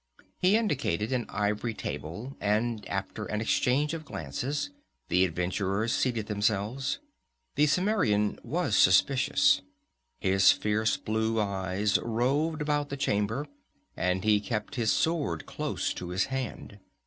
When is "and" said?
2.41-2.87, 13.95-14.23